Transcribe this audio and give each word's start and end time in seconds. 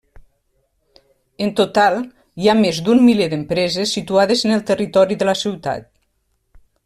En 1.47 1.51
total, 1.59 1.97
hi 2.43 2.49
ha 2.49 2.55
més 2.63 2.79
d'un 2.87 3.03
miler 3.09 3.29
d'empreses 3.35 3.95
situades 3.99 4.45
en 4.49 4.57
el 4.57 4.65
territori 4.71 5.23
de 5.23 5.29
la 5.31 5.37
ciutat. 5.45 5.89